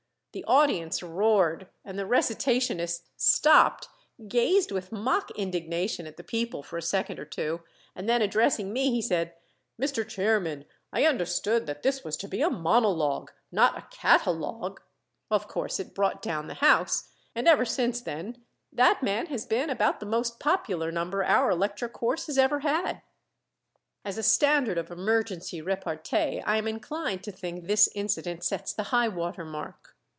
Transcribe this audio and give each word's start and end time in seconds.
The 0.33 0.45
audience 0.45 1.03
roared 1.03 1.67
and 1.83 1.99
the 1.99 2.05
recitationist 2.07 3.01
stopped, 3.17 3.89
gazed 4.29 4.71
with 4.71 4.89
mock 4.93 5.29
indignation 5.31 6.07
at 6.07 6.15
the 6.15 6.23
people 6.23 6.63
for 6.63 6.77
a 6.77 6.81
second 6.81 7.19
or 7.19 7.25
two, 7.25 7.63
and 7.97 8.07
then 8.07 8.21
addressing 8.21 8.71
me 8.71 8.91
he 8.91 9.01
said, 9.01 9.33
'Mr. 9.77 10.07
Chairman, 10.07 10.63
I 10.93 11.03
understood 11.03 11.65
that 11.67 11.83
this 11.83 12.05
was 12.05 12.15
to 12.15 12.29
be 12.29 12.41
a 12.41 12.49
monologue 12.49 13.31
not 13.51 13.77
a 13.77 13.85
catalogue.' 13.91 14.81
Of 15.29 15.49
course 15.49 15.81
it 15.81 15.93
brought 15.93 16.21
down 16.21 16.47
the 16.47 16.53
house, 16.63 17.09
and 17.35 17.45
ever 17.45 17.65
since 17.65 17.99
then 17.99 18.41
that 18.71 19.03
man 19.03 19.25
has 19.25 19.45
been 19.45 19.69
about 19.69 19.99
the 19.99 20.05
most 20.05 20.39
popular 20.39 20.93
number 20.93 21.25
our 21.25 21.53
lecture 21.53 21.89
course 21.89 22.27
has 22.27 22.37
ever 22.37 22.61
had." 22.61 23.01
As 24.05 24.17
a 24.17 24.23
standard 24.23 24.77
of 24.77 24.91
emergency 24.91 25.59
repartee 25.61 26.39
I 26.39 26.55
am 26.55 26.69
inclined 26.69 27.21
to 27.25 27.33
think 27.33 27.65
this 27.67 27.89
incident 27.93 28.45
sets 28.45 28.71
the 28.71 28.83
high 28.93 29.09
water 29.09 29.43
mark. 29.43 29.97